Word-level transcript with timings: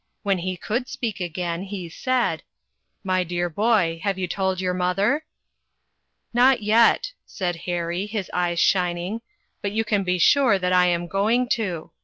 When 0.23 0.39
he 0.39 0.57
could 0.57 0.87
speak 0.89 1.19
again 1.19 1.61
he 1.61 1.87
said:" 1.87 2.41
My 3.11 3.23
dear 3.23 3.51
boy, 3.51 4.01
have 4.03 4.17
you 4.17 4.27
told 4.27 4.59
your 4.59 4.73
mother?"" 4.73 5.25
Not 6.33 6.63
yet," 6.63 7.13
said 7.27 7.55
Harry, 7.67 8.07
his 8.07 8.27
eyes 8.33 8.59
shining," 8.59 9.21
but 9.61 9.73
you 9.73 9.85
can 9.85 10.01
be 10.03 10.17
sure 10.17 10.57
that 10.57 10.73
I 10.73 10.87
am 10.87 11.05
going 11.05 11.47
to. 11.49 11.91